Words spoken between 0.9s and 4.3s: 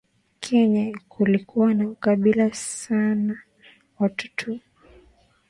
kulikuwa na ukabila sana Watu